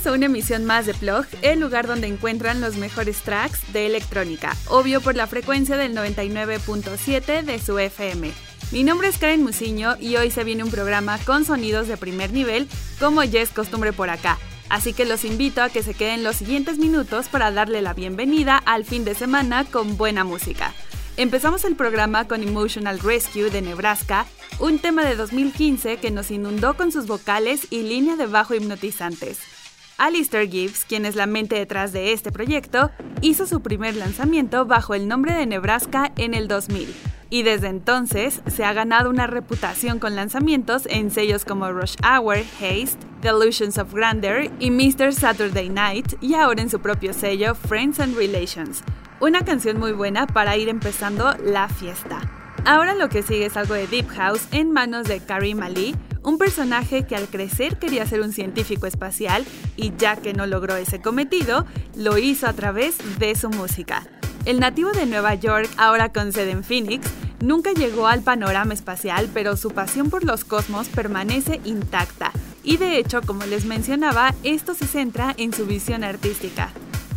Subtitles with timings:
[0.00, 3.84] Bienvenidos a una emisión más de Plog, el lugar donde encuentran los mejores tracks de
[3.84, 8.32] electrónica, obvio por la frecuencia del 99.7 de su FM.
[8.72, 12.32] Mi nombre es Karen Musiño y hoy se viene un programa con sonidos de primer
[12.32, 12.66] nivel,
[12.98, 14.38] como ya es costumbre por acá.
[14.70, 18.56] Así que los invito a que se queden los siguientes minutos para darle la bienvenida
[18.56, 20.72] al fin de semana con buena música.
[21.18, 24.24] Empezamos el programa con Emotional Rescue de Nebraska,
[24.60, 29.59] un tema de 2015 que nos inundó con sus vocales y línea de bajo hipnotizantes.
[30.00, 34.94] Alistair Gibbs, quien es la mente detrás de este proyecto, hizo su primer lanzamiento bajo
[34.94, 36.94] el nombre de Nebraska en el 2000
[37.28, 42.38] y desde entonces se ha ganado una reputación con lanzamientos en sellos como Rush Hour,
[42.38, 45.12] Haste, Delusions of Grandeur y Mr.
[45.12, 48.82] Saturday Night y ahora en su propio sello Friends and Relations.
[49.20, 52.20] Una canción muy buena para ir empezando la fiesta.
[52.64, 56.38] Ahora lo que sigue es algo de Deep House en manos de Karim Ali, un
[56.38, 59.44] personaje que al crecer quería ser un científico espacial
[59.76, 64.06] y ya que no logró ese cometido, lo hizo a través de su música.
[64.44, 67.06] El nativo de Nueva York, ahora con sede en Phoenix,
[67.40, 72.32] nunca llegó al panorama espacial, pero su pasión por los cosmos permanece intacta.
[72.62, 76.70] Y de hecho, como les mencionaba, esto se centra en su visión artística.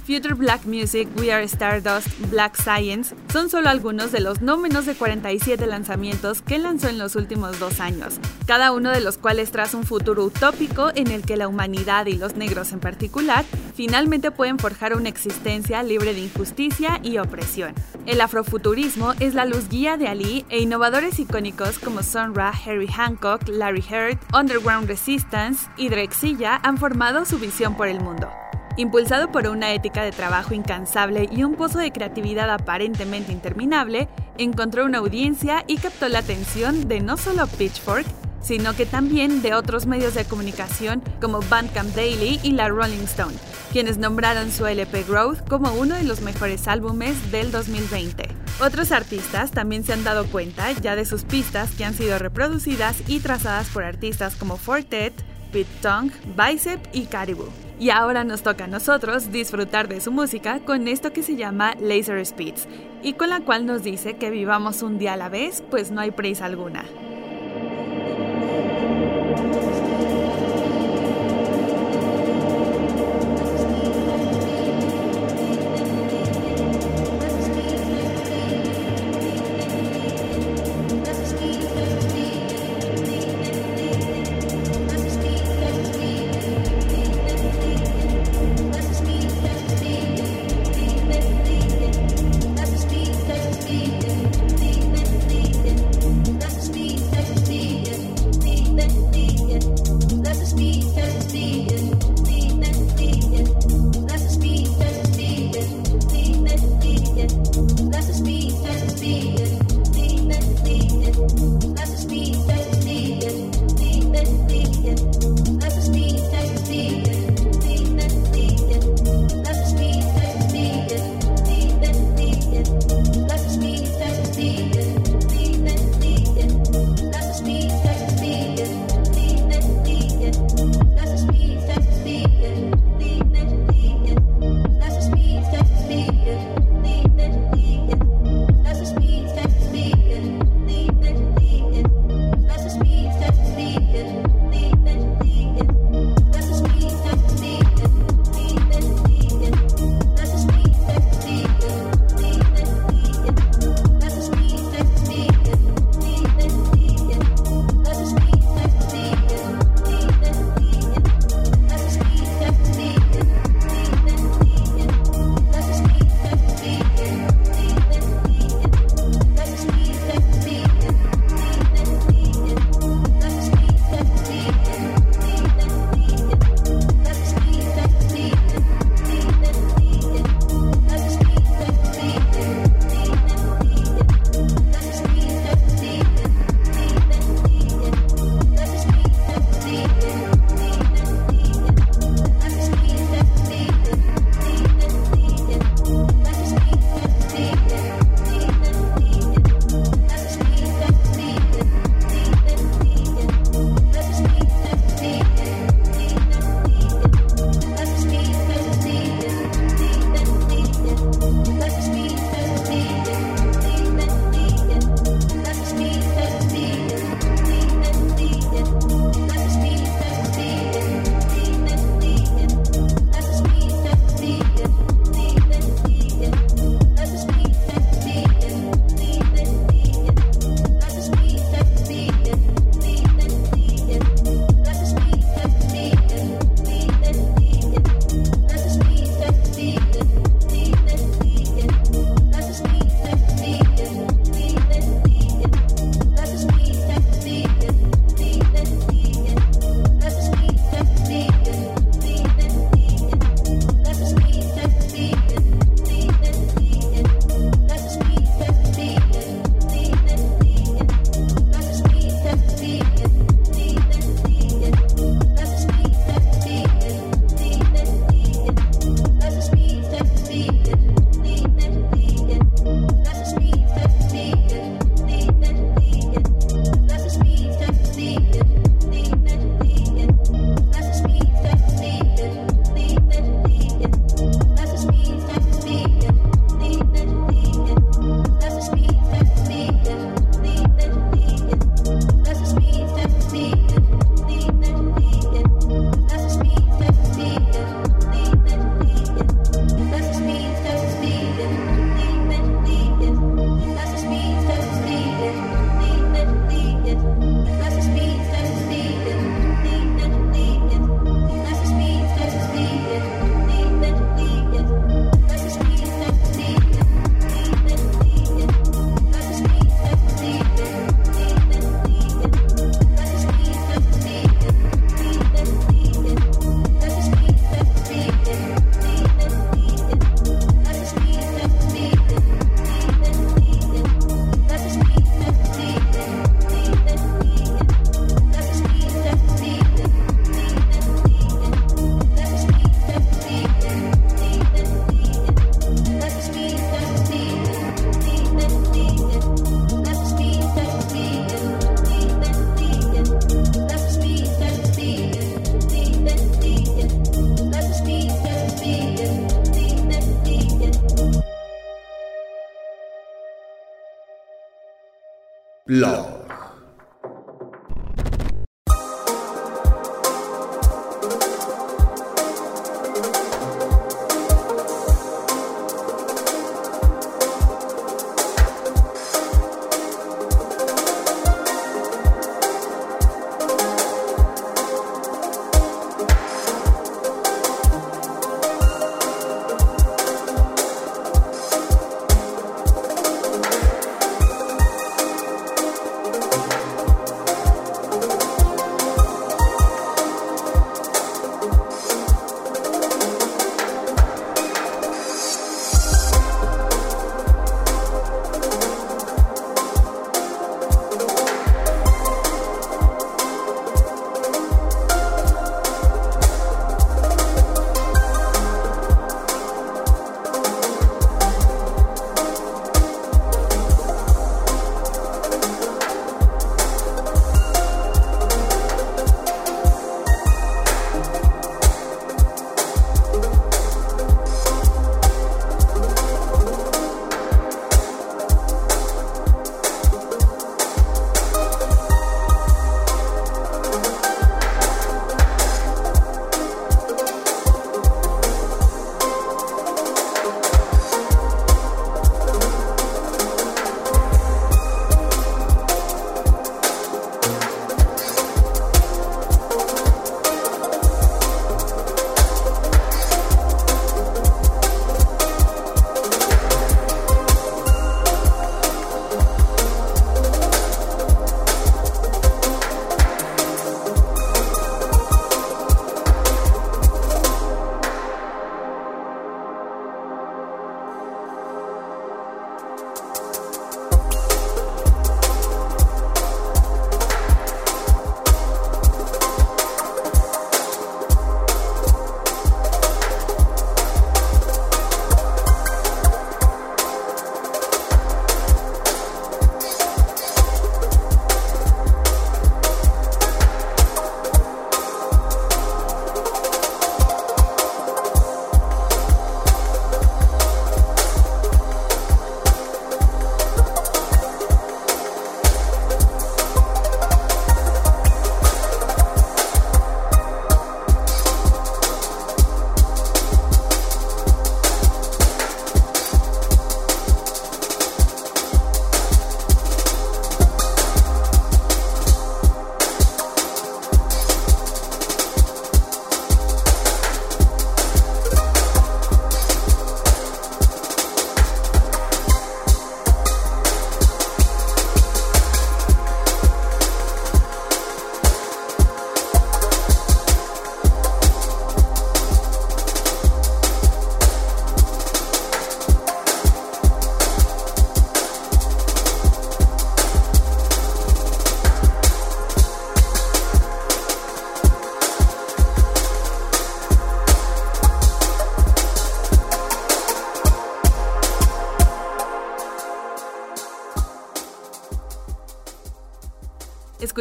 [0.05, 4.85] Future Black Music, We Are Stardust, Black Science son solo algunos de los no menos
[4.85, 9.51] de 47 lanzamientos que lanzó en los últimos dos años, cada uno de los cuales
[9.51, 13.45] traza un futuro utópico en el que la humanidad y los negros en particular
[13.75, 17.73] finalmente pueden forjar una existencia libre de injusticia y opresión.
[18.05, 23.47] El afrofuturismo es la luz guía de Ali e innovadores icónicos como Sonra, Harry Hancock,
[23.47, 28.29] Larry Heard, Underground Resistance y Drexilla han formado su visión por el mundo.
[28.75, 34.07] Impulsado por una ética de trabajo incansable y un pozo de creatividad aparentemente interminable,
[34.39, 38.07] encontró una audiencia y captó la atención de no solo Pitchfork,
[38.41, 43.35] sino que también de otros medios de comunicación como Bandcamp Daily y la Rolling Stone,
[43.71, 48.27] quienes nombraron su LP Growth como uno de los mejores álbumes del 2020.
[48.59, 52.97] Otros artistas también se han dado cuenta ya de sus pistas que han sido reproducidas
[53.07, 55.13] y trazadas por artistas como Fortet,
[55.51, 57.49] Pete Tong, Bicep y Caribou.
[57.79, 61.75] Y ahora nos toca a nosotros disfrutar de su música con esto que se llama
[61.79, 62.67] Laser Speeds
[63.01, 66.01] y con la cual nos dice que vivamos un día a la vez, pues no
[66.01, 66.85] hay prisa alguna.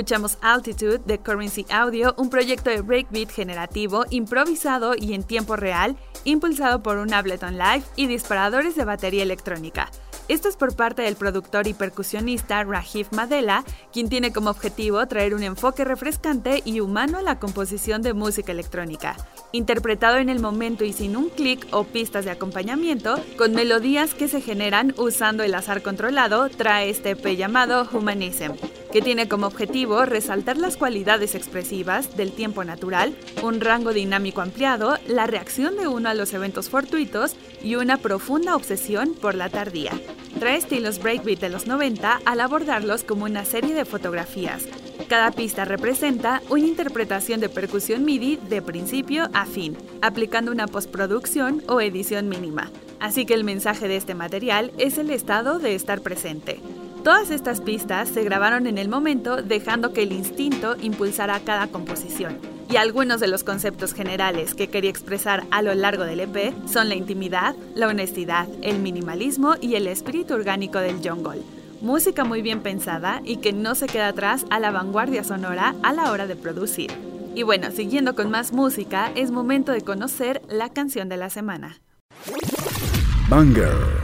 [0.03, 5.97] Escuchamos Altitude de Currency Audio, un proyecto de breakbeat generativo, improvisado y en tiempo real,
[6.25, 9.93] impulsado por un Ableton Live y disparadores de batería electrónica.
[10.29, 15.35] Esto es por parte del productor y percusionista Rajiv Madela, quien tiene como objetivo traer
[15.35, 19.17] un enfoque refrescante y humano a la composición de música electrónica.
[19.50, 24.29] Interpretado en el momento y sin un clic o pistas de acompañamiento, con melodías que
[24.29, 28.53] se generan usando el azar controlado, trae este EP llamado Humanism
[28.92, 34.99] que tiene como objetivo resaltar las cualidades expresivas del tiempo natural, un rango dinámico ampliado,
[35.09, 39.92] la reacción de uno a los eventos fortuitos y una profunda obsesión por la tardía.
[40.38, 44.64] Trae estilos breakbeat de los 90 al abordarlos como una serie de fotografías.
[45.09, 51.62] Cada pista representa una interpretación de percusión MIDI de principio a fin, aplicando una postproducción
[51.68, 52.70] o edición mínima.
[52.98, 56.61] Así que el mensaje de este material es el estado de estar presente.
[57.05, 62.38] Todas estas pistas se grabaron en el momento dejando que el instinto impulsara cada composición.
[62.73, 66.89] Y algunos de los conceptos generales que quería expresar a lo largo del EP son
[66.89, 71.43] la intimidad, la honestidad, el minimalismo y el espíritu orgánico del jungle.
[71.83, 75.93] Música muy bien pensada y que no se queda atrás a la vanguardia sonora a
[75.93, 76.91] la hora de producir.
[77.35, 81.79] Y bueno, siguiendo con más música, es momento de conocer la canción de la semana.
[83.29, 84.02] Banger.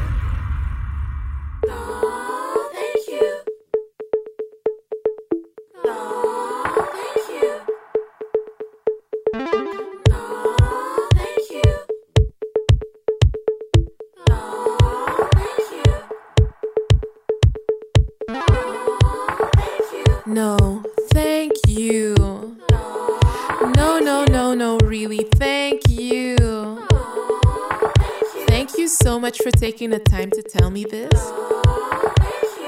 [29.88, 31.32] Taking the time to tell me this.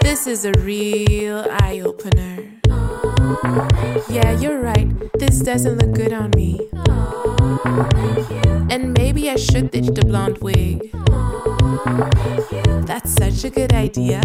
[0.01, 2.39] This is a real eye opener.
[4.09, 4.89] Yeah, you're right.
[5.19, 6.69] This doesn't look good on me.
[8.71, 10.91] And maybe I should ditch the blonde wig.
[12.87, 14.21] That's such a good idea.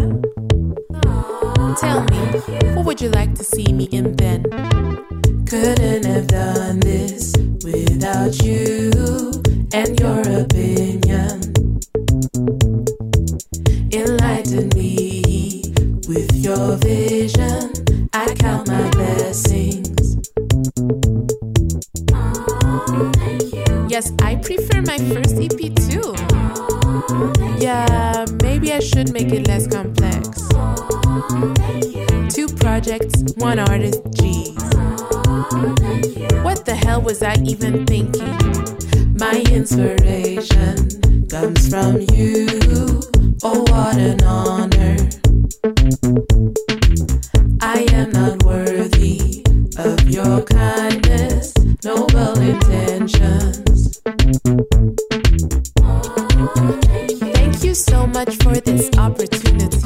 [58.98, 59.80] Opportunity.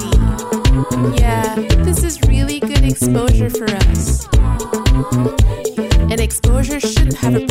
[1.19, 4.28] Yeah, this is really good exposure for us.
[6.12, 7.45] And exposure shouldn't have a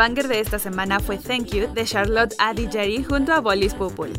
[0.00, 4.10] banger de esta semana fue Thank You de Charlotte Adigeri junto a Bollis Pupul.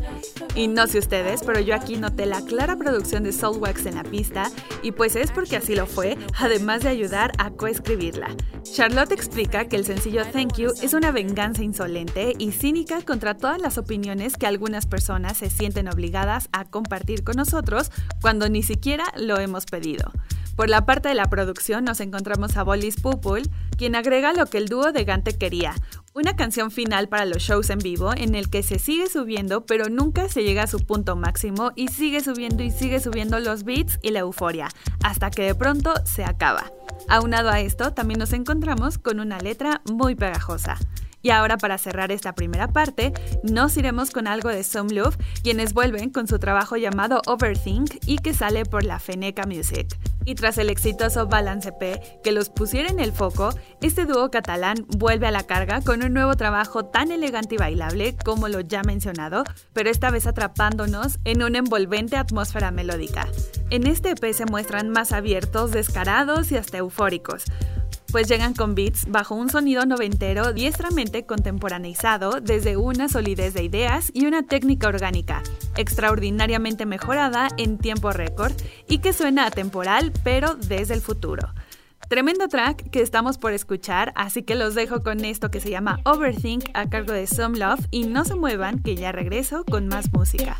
[0.54, 4.04] Y no sé ustedes, pero yo aquí noté la clara producción de Soulwax en la
[4.04, 4.48] pista,
[4.84, 8.28] y pues es porque así lo fue, además de ayudar a coescribirla.
[8.62, 13.60] Charlotte explica que el sencillo Thank You es una venganza insolente y cínica contra todas
[13.60, 17.90] las opiniones que algunas personas se sienten obligadas a compartir con nosotros
[18.20, 20.12] cuando ni siquiera lo hemos pedido.
[20.56, 23.42] Por la parte de la producción nos encontramos a Bollis Pupul,
[23.78, 25.74] quien agrega lo que el dúo de Gante quería,
[26.14, 29.88] una canción final para los shows en vivo en el que se sigue subiendo pero
[29.88, 33.98] nunca se llega a su punto máximo y sigue subiendo y sigue subiendo los beats
[34.02, 34.68] y la euforia,
[35.02, 36.70] hasta que de pronto se acaba.
[37.08, 40.78] Aunado a esto, también nos encontramos con una letra muy pegajosa.
[41.22, 45.72] Y ahora para cerrar esta primera parte, nos iremos con algo de Some Love, quienes
[45.72, 49.86] vuelven con su trabajo llamado Overthink y que sale por la Feneca Music.
[50.24, 54.86] Y tras el exitoso Balance P, que los pusiera en el foco, este dúo catalán
[54.88, 58.82] vuelve a la carga con un nuevo trabajo tan elegante y bailable como lo ya
[58.82, 63.28] mencionado, pero esta vez atrapándonos en una envolvente atmósfera melódica.
[63.70, 67.44] En este EP se muestran más abiertos, descarados y hasta eufóricos
[68.12, 74.10] pues llegan con beats bajo un sonido noventero diestramente contemporaneizado desde una solidez de ideas
[74.12, 75.42] y una técnica orgánica,
[75.76, 78.52] extraordinariamente mejorada en tiempo récord
[78.86, 81.48] y que suena atemporal pero desde el futuro.
[82.08, 86.00] Tremendo track que estamos por escuchar, así que los dejo con esto que se llama
[86.04, 90.12] Overthink a cargo de Some Love y no se muevan que ya regreso con más
[90.12, 90.58] música.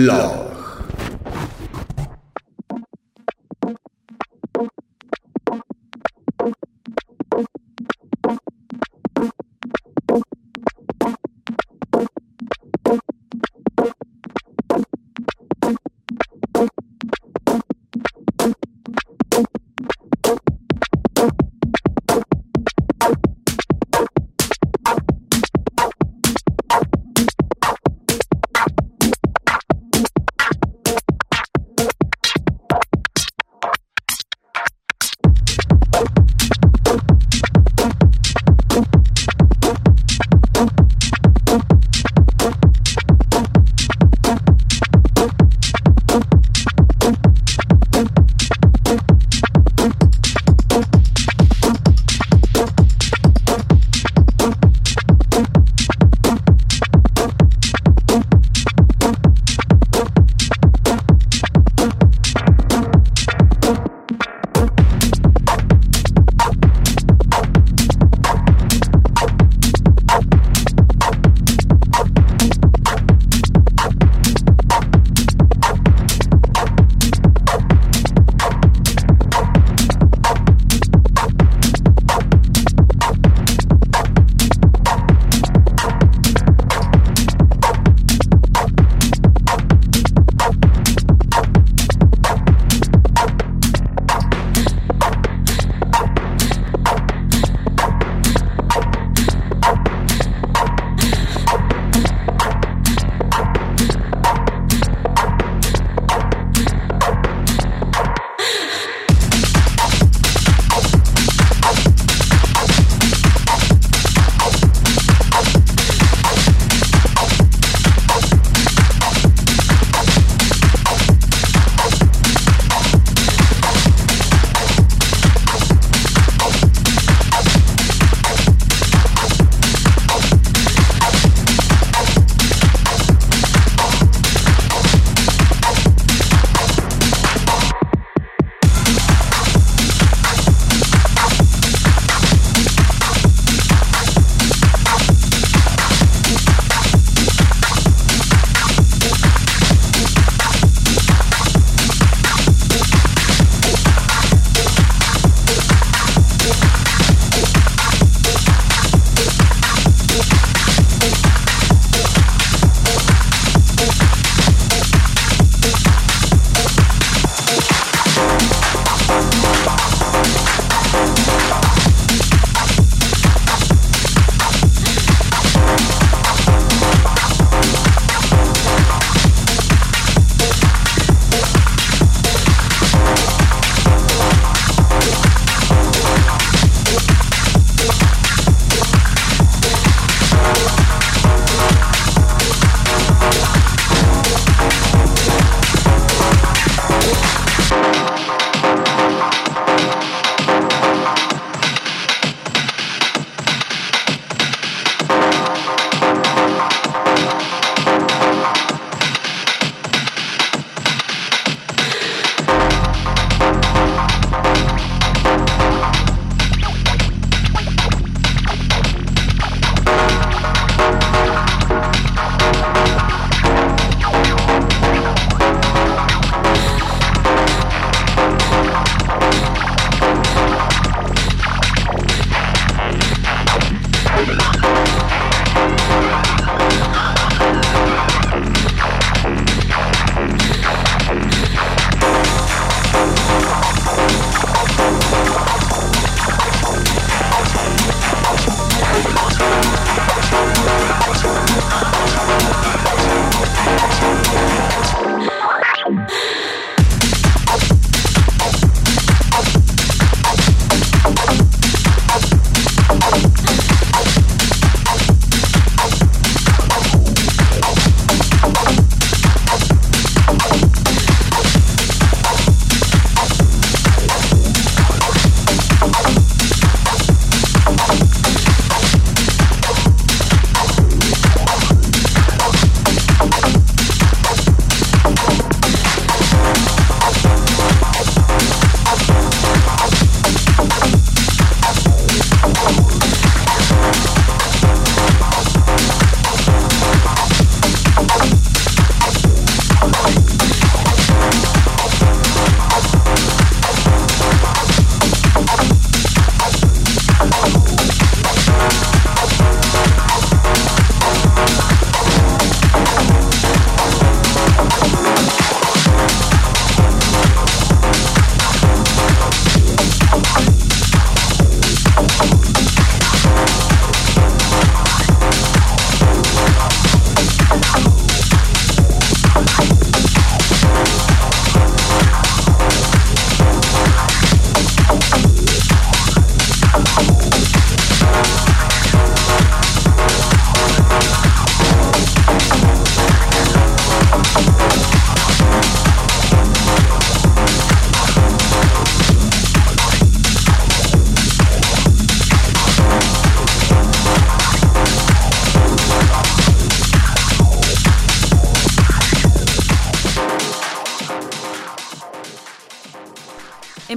[0.00, 0.39] Blog.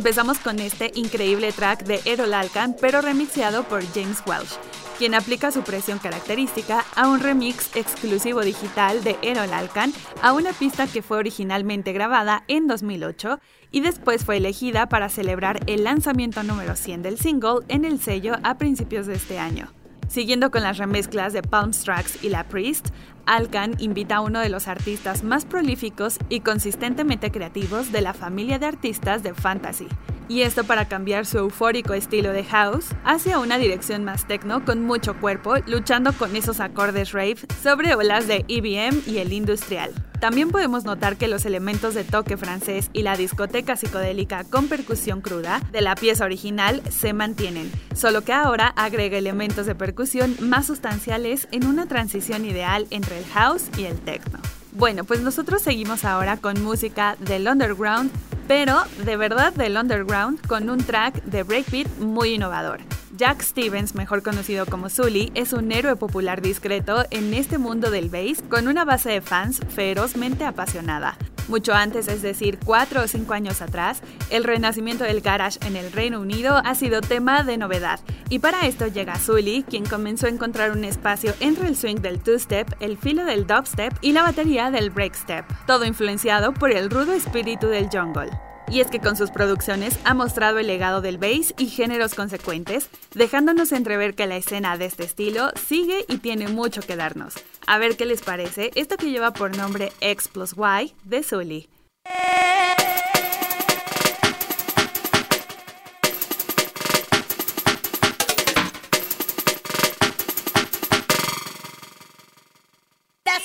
[0.03, 4.57] Empezamos con este increíble track de Errol Alkan, pero remixeado por James Welsh,
[4.97, 10.51] quien aplica su presión característica a un remix exclusivo digital de Errol Alkan a una
[10.51, 13.39] pista que fue originalmente grabada en 2008
[13.71, 18.35] y después fue elegida para celebrar el lanzamiento número 100 del single en el sello
[18.43, 19.71] a principios de este año.
[20.09, 22.89] Siguiendo con las remezclas de Palm Tracks y La Priest,
[23.25, 28.59] Alkan invita a uno de los artistas más prolíficos y consistentemente creativos de la familia
[28.59, 29.87] de artistas de fantasy,
[30.27, 34.83] y esto para cambiar su eufórico estilo de house hacia una dirección más techno con
[34.83, 39.91] mucho cuerpo, luchando con esos acordes rave sobre olas de EBM y el industrial.
[40.19, 45.19] También podemos notar que los elementos de toque francés y la discoteca psicodélica con percusión
[45.19, 50.67] cruda de la pieza original se mantienen, solo que ahora agrega elementos de percusión más
[50.67, 54.39] sustanciales en una transición ideal entre el house y el techno.
[54.75, 58.11] Bueno, pues nosotros seguimos ahora con música del underground
[58.47, 62.81] pero de verdad del underground con un track de breakbeat muy innovador.
[63.15, 68.09] Jack Stevens, mejor conocido como Sully, es un héroe popular discreto en este mundo del
[68.09, 71.15] bass con una base de fans ferozmente apasionada.
[71.49, 75.91] Mucho antes, es decir, cuatro o cinco años atrás, el renacimiento del garage en el
[75.91, 80.29] Reino Unido ha sido tema de novedad, y para esto llega Sully, quien comenzó a
[80.29, 84.71] encontrar un espacio entre el swing del two-step, el filo del dubstep y la batería
[84.71, 88.31] del breakstep, todo influenciado por el rudo espíritu del jungle.
[88.69, 92.89] Y es que con sus producciones ha mostrado el legado del bass y géneros consecuentes,
[93.13, 97.35] dejándonos entrever que la escena de este estilo sigue y tiene mucho que darnos.
[97.67, 101.69] A ver qué les parece esto que lleva por nombre X plus Y de Zully.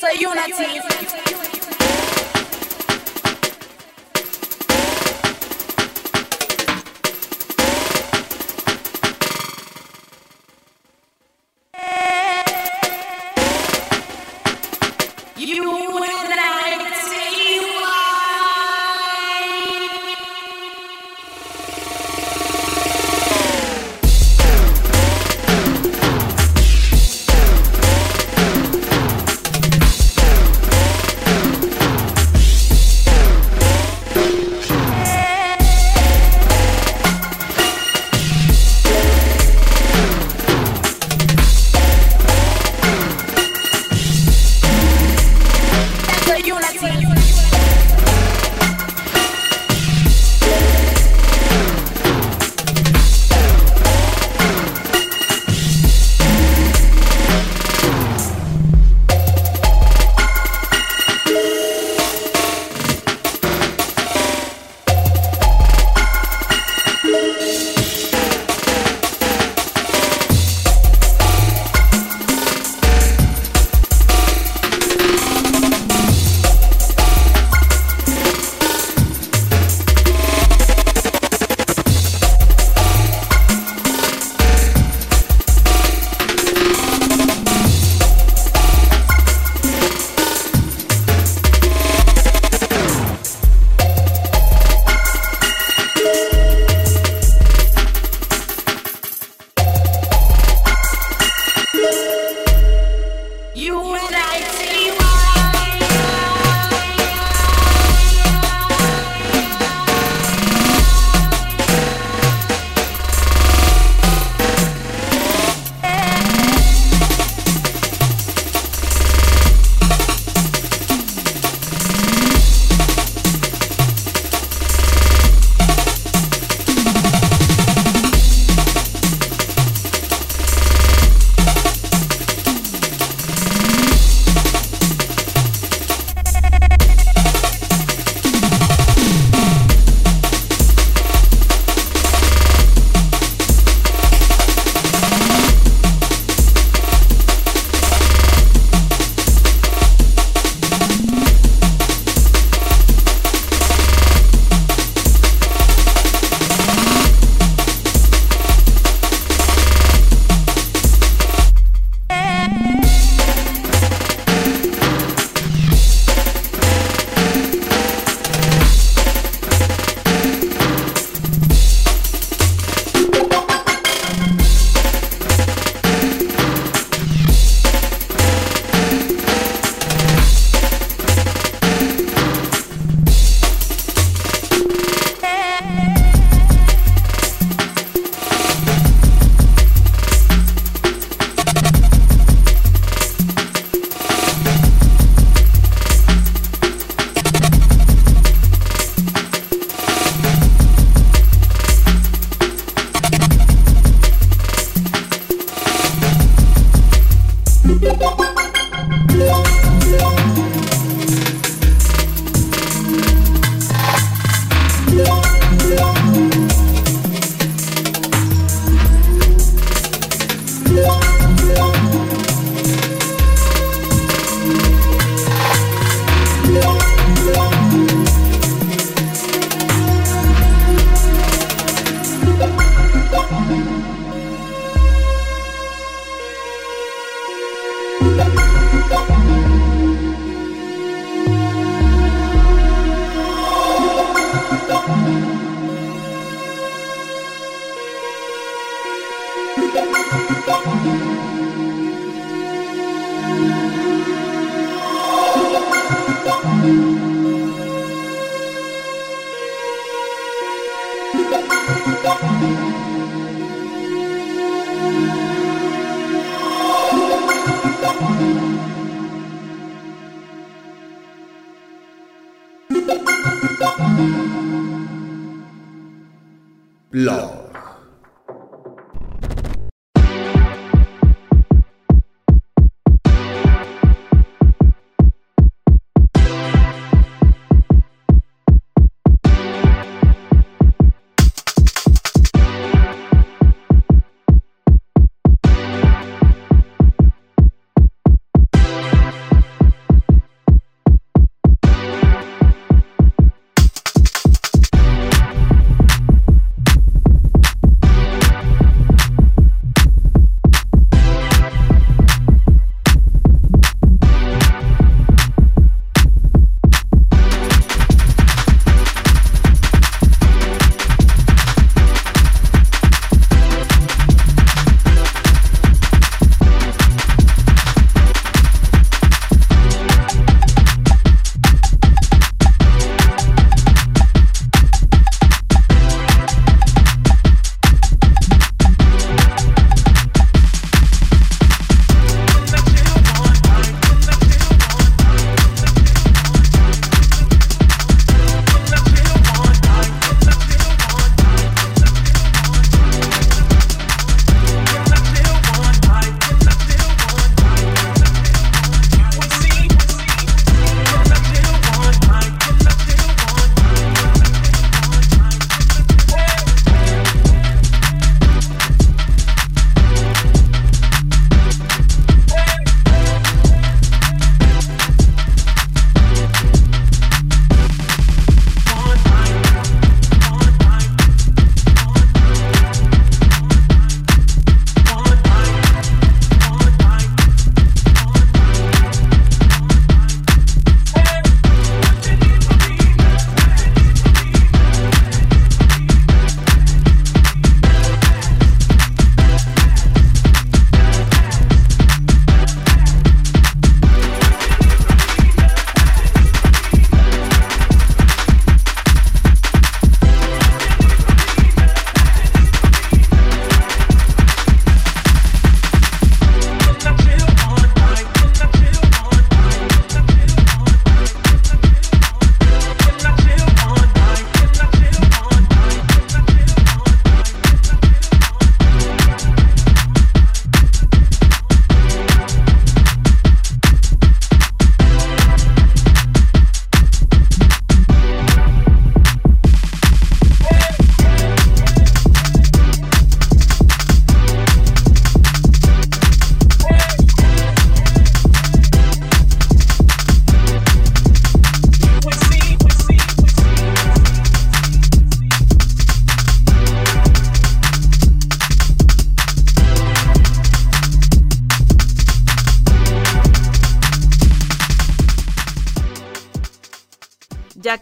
[0.00, 1.07] Soy una chica.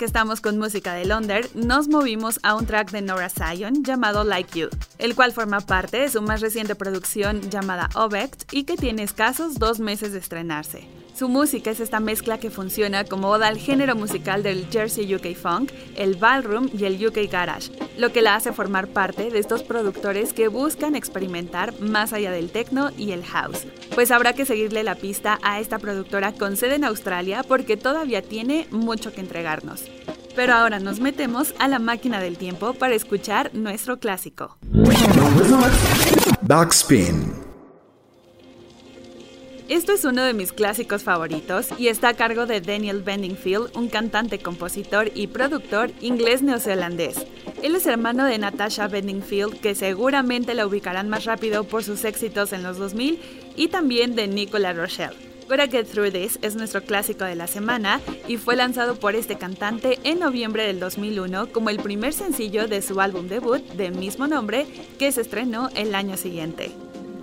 [0.06, 4.58] Estamos con música de Londres, nos movimos a un track de Nora Zion llamado Like
[4.58, 9.02] You, el cual forma parte de su más reciente producción llamada Object y que tiene
[9.02, 11.05] escasos dos meses de estrenarse.
[11.16, 15.34] Su música es esta mezcla que funciona como oda al género musical del Jersey UK
[15.34, 19.62] Funk, el Ballroom y el UK Garage, lo que la hace formar parte de estos
[19.62, 23.66] productores que buscan experimentar más allá del techno y el house.
[23.94, 28.20] Pues habrá que seguirle la pista a esta productora con sede en Australia porque todavía
[28.20, 29.84] tiene mucho que entregarnos.
[30.34, 34.58] Pero ahora nos metemos a la máquina del tiempo para escuchar nuestro clásico.
[36.42, 37.45] Backspin.
[39.68, 43.88] Esto es uno de mis clásicos favoritos y está a cargo de Daniel Bendingfield, un
[43.88, 47.26] cantante, compositor y productor inglés neozelandés.
[47.64, 52.52] Él es hermano de Natasha Bendingfield, que seguramente la ubicarán más rápido por sus éxitos
[52.52, 53.18] en los 2000,
[53.56, 55.16] y también de Nicola Rochelle.
[55.48, 59.36] Gotta Get Through This es nuestro clásico de la semana y fue lanzado por este
[59.36, 64.28] cantante en noviembre del 2001 como el primer sencillo de su álbum debut de mismo
[64.28, 64.66] nombre
[64.98, 66.72] que se estrenó el año siguiente.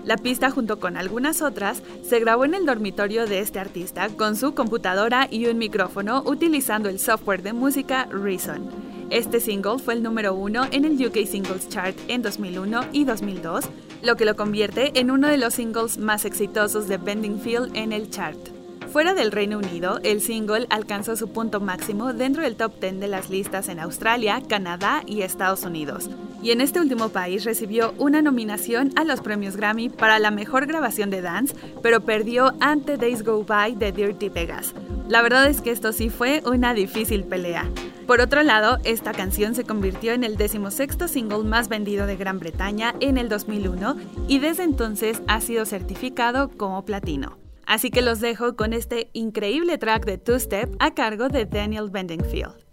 [0.03, 4.35] La pista, junto con algunas otras, se grabó en el dormitorio de este artista con
[4.35, 8.69] su computadora y un micrófono utilizando el software de música Reason.
[9.09, 13.65] Este single fue el número uno en el UK Singles Chart en 2001 y 2002,
[14.01, 17.93] lo que lo convierte en uno de los singles más exitosos de Bending Field en
[17.93, 18.52] el chart.
[18.93, 23.07] Fuera del Reino Unido, el single alcanzó su punto máximo dentro del top 10 de
[23.07, 26.11] las listas en Australia, Canadá y Estados Unidos.
[26.43, 30.67] Y en este último país recibió una nominación a los premios Grammy para la mejor
[30.67, 34.75] grabación de dance, pero perdió ante Days Go By de Dirty Vegas.
[35.09, 37.67] La verdad es que esto sí fue una difícil pelea.
[38.05, 42.37] Por otro lado, esta canción se convirtió en el decimosexto single más vendido de Gran
[42.37, 43.95] Bretaña en el 2001
[44.27, 47.42] y desde entonces ha sido certificado como platino.
[47.65, 51.89] Así que los dejo con este increíble track de Two Step a cargo de Daniel
[51.89, 52.63] Bendingfield.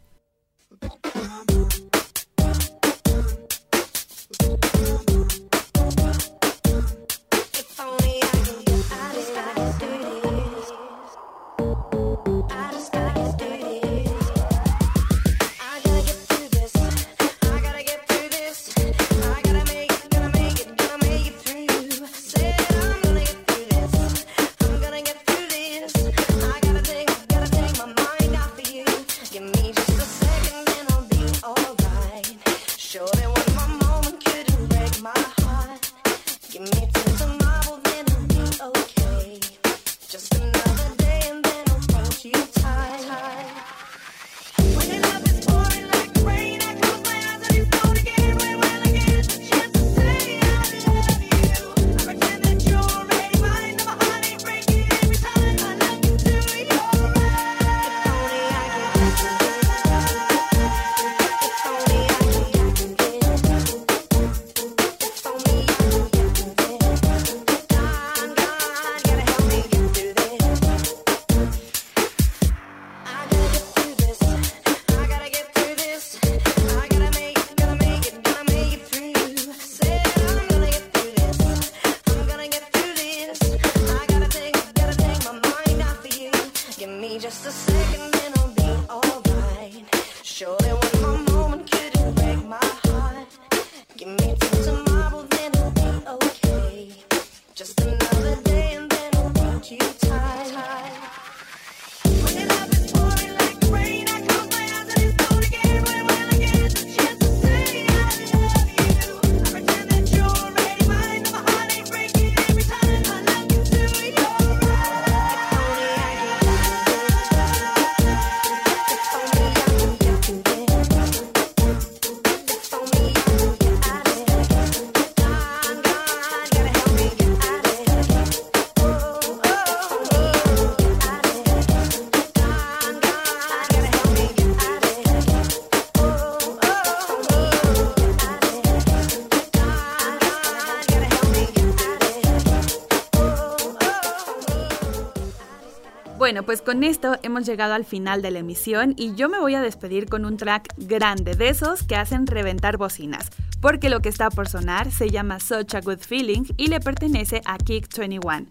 [146.51, 149.63] Pues con esto hemos llegado al final de la emisión y yo me voy a
[149.63, 153.31] despedir con un track grande de esos que hacen reventar bocinas,
[153.61, 157.41] porque lo que está por sonar se llama Such a Good Feeling y le pertenece
[157.45, 158.49] a Kick 21.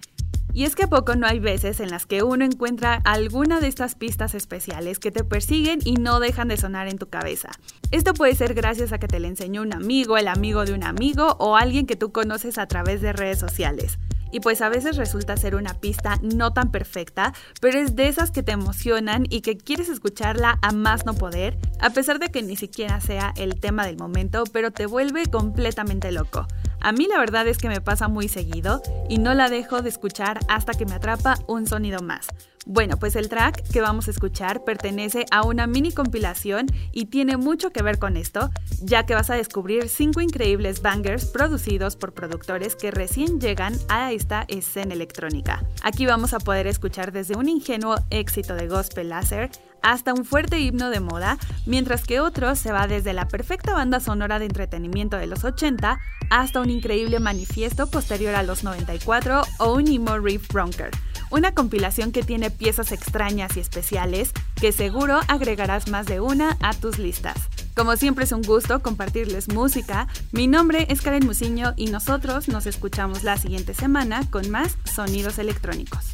[0.54, 3.68] Y es que a poco no hay veces en las que uno encuentra alguna de
[3.68, 7.50] estas pistas especiales que te persiguen y no dejan de sonar en tu cabeza.
[7.91, 10.86] Esto puede ser gracias a que te le enseñó un amigo, el amigo de un
[10.86, 14.00] amigo o alguien que tú conoces a través de redes sociales
[14.32, 18.32] y pues a veces resulta ser una pista no tan perfecta, pero es de esas
[18.32, 22.44] que te emocionan y que quieres escucharla a más no poder, a pesar de que
[22.44, 26.48] ni siquiera sea el tema del momento, pero te vuelve completamente loco.
[26.82, 29.90] A mí la verdad es que me pasa muy seguido y no la dejo de
[29.90, 32.28] escuchar hasta que me atrapa un sonido más.
[32.72, 37.36] Bueno, pues el track que vamos a escuchar pertenece a una mini compilación y tiene
[37.36, 38.52] mucho que ver con esto,
[38.84, 44.12] ya que vas a descubrir cinco increíbles bangers producidos por productores que recién llegan a
[44.12, 45.64] esta escena electrónica.
[45.82, 49.50] Aquí vamos a poder escuchar desde un ingenuo éxito de gospel láser
[49.82, 54.00] hasta un fuerte himno de moda, mientras que otro se va desde la perfecta banda
[54.00, 56.00] sonora de entretenimiento de los 80
[56.30, 60.92] hasta un increíble manifiesto posterior a los 94 o un emo riff bronker
[61.30, 66.74] una compilación que tiene piezas extrañas y especiales que seguro agregarás más de una a
[66.74, 67.36] tus listas.
[67.76, 70.08] Como siempre es un gusto compartirles música.
[70.32, 75.40] Mi nombre es Karen Musiño y nosotros nos escuchamos la siguiente semana con más sonidos
[75.40, 76.06] electrónicos.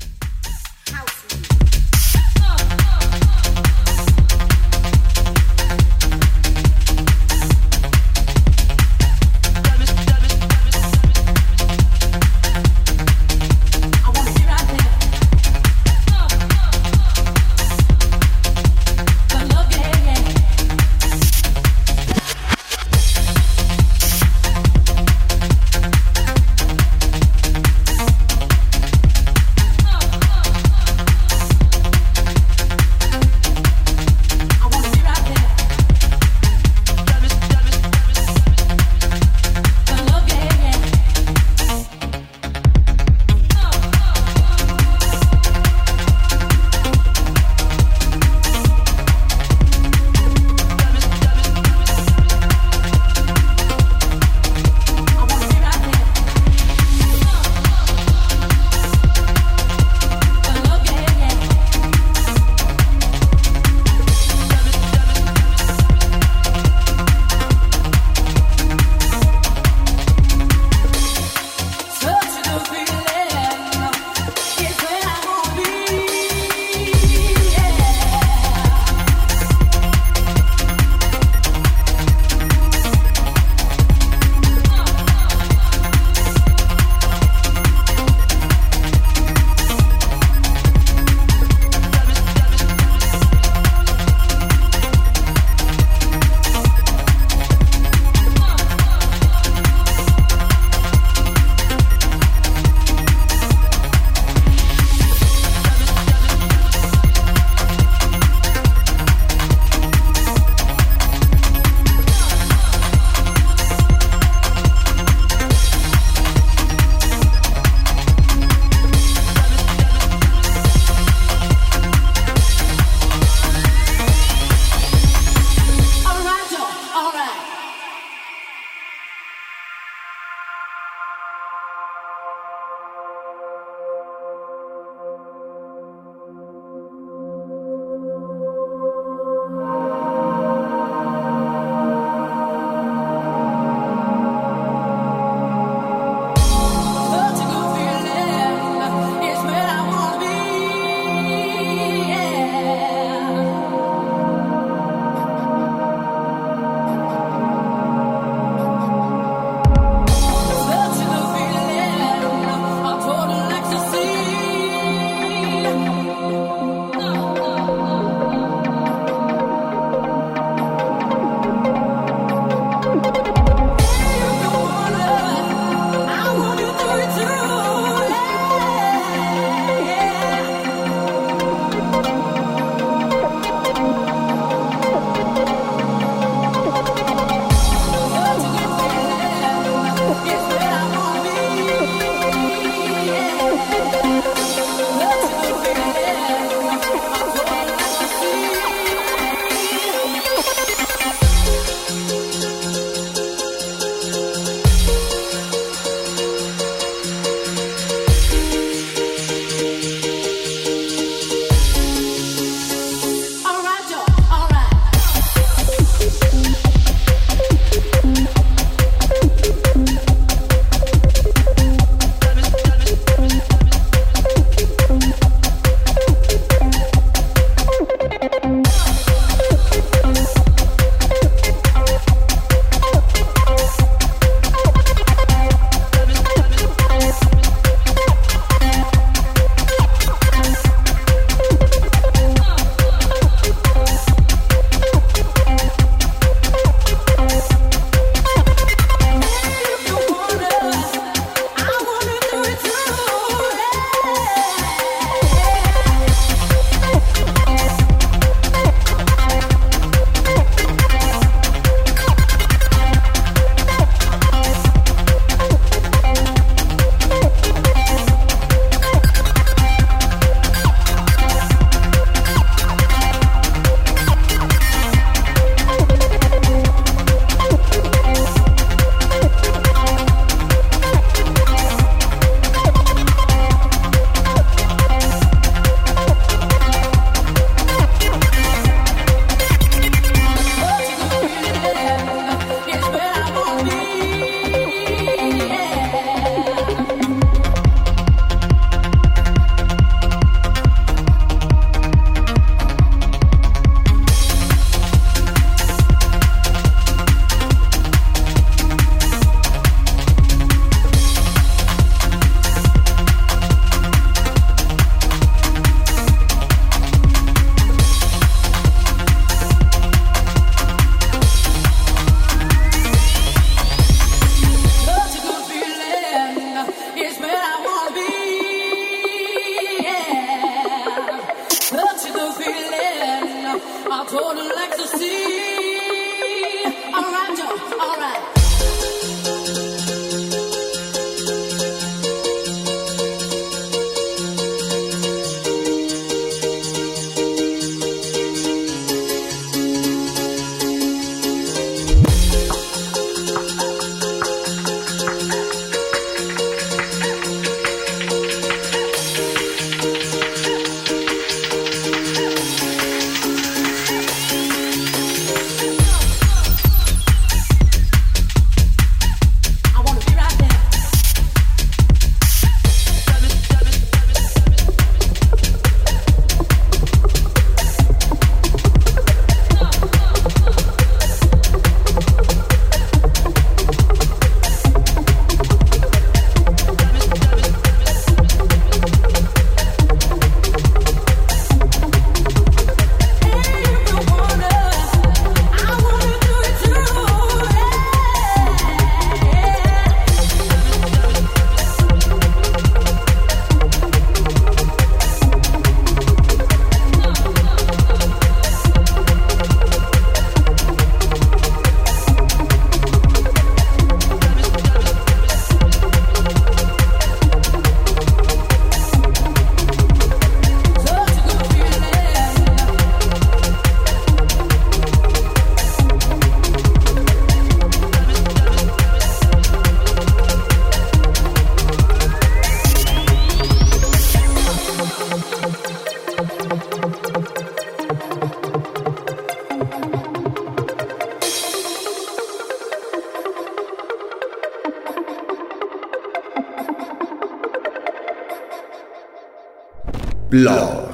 [450.35, 450.91] Blog.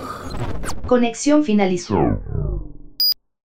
[0.85, 2.21] Conexión finalizó.